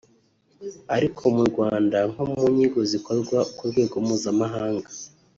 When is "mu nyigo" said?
2.31-2.79